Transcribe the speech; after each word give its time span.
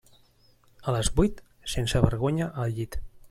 A 0.87 0.95
les 0.95 1.11
vuit, 1.19 1.45
sense 1.75 2.03
vergonya 2.09 2.51
al 2.65 2.77
llit. 2.79 2.99